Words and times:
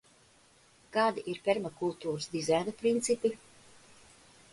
Kādi 0.95 1.23
ir 1.33 1.41
permakultūras 1.47 2.25
dizaina 2.37 2.73
principi? 2.81 3.31